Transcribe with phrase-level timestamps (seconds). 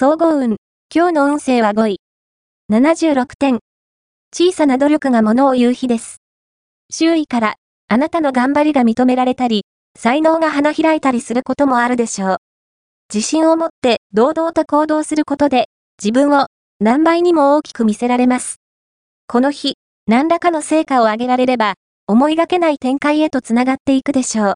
[0.00, 0.58] 総合運。
[0.94, 2.00] 今日の運勢は5位。
[2.70, 3.58] 76点。
[4.32, 6.18] 小さな努力が物を言う日です。
[6.88, 7.54] 周囲から、
[7.88, 9.64] あなたの頑張りが認められたり、
[9.98, 12.36] 才能が花開いたりすることもあるでしょう。
[13.12, 15.66] 自信を持って堂々と行動することで、
[16.00, 16.46] 自分を
[16.78, 18.60] 何倍にも大きく見せられます。
[19.26, 21.74] この日、何らかの成果を上げられれば、
[22.06, 24.54] 思いがけない展開へとつながっていくでしょう。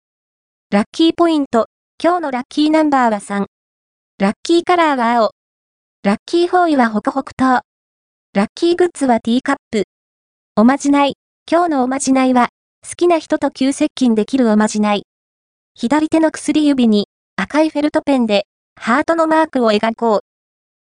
[0.70, 1.66] ラッキーポイント。
[2.00, 3.46] 今日のラッキーナンバーは3。
[4.22, 5.32] ラッキーカラーは青。
[6.04, 7.62] ラッキーフォーイはホクホク糖。
[8.34, 9.82] ラッキーグッズはティーカップ。
[10.54, 11.14] おまじない。
[11.50, 12.50] 今日のおまじないは、
[12.88, 15.06] 好きな人と急接近できるおまじない。
[15.74, 18.44] 左手の薬指に赤いフェルトペンで
[18.80, 20.20] ハートのマークを描こう。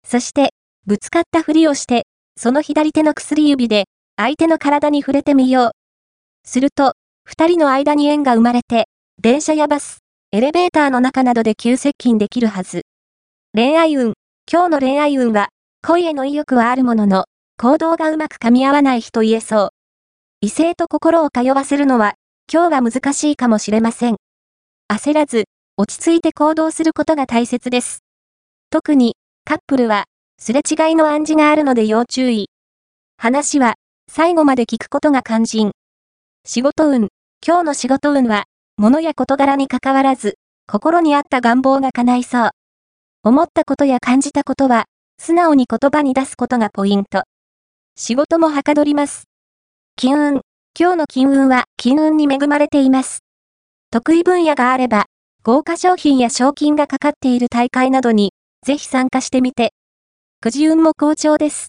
[0.07, 0.53] そして、
[0.85, 2.05] ぶつかったふりをして、
[2.37, 5.71] その左手の薬指で相手の体に触れてみよう。
[6.45, 6.93] すると、
[7.25, 8.85] 二人の間に縁が生まれて、
[9.19, 12.83] 電車やバス、エレベーターの中などで急接近できるはず。
[13.55, 14.13] 恋愛運。
[14.51, 15.49] 今日の恋愛運は、
[15.83, 17.25] 恋への意欲はあるものの、
[17.55, 19.69] 行動がうまく噛み合わない日と言えそう。
[20.41, 22.15] 異性と心を通わせるのは、
[22.51, 24.15] 今日は難しいかもしれません。
[24.91, 25.43] 焦らず、
[25.77, 27.99] 落ち着いて行動することが大切です。
[28.71, 30.05] 特に、カップルは、
[30.39, 32.49] すれ違いの暗示があるので要注意。
[33.17, 33.75] 話は、
[34.11, 35.73] 最後まで聞くことが肝心。
[36.43, 37.09] 仕事運。
[37.45, 38.45] 今日の仕事運は、
[38.77, 42.49] 物や事柄に関わらず、心にあった願望が叶いそう。
[43.25, 44.83] 思ったことや感じたことは、
[45.17, 47.23] 素直に言葉に出すことがポイント。
[47.95, 49.29] 仕事もはかどります。
[49.95, 50.41] 金運。
[50.77, 53.19] 今日の金運は金運に恵まれています。
[53.91, 55.05] 得意分野があれば、
[55.41, 58.33] 豪華商品や賞金がかかっている大会などに、
[58.65, 59.71] ぜひ参加してみて。
[60.41, 61.61] くじ運も好調です。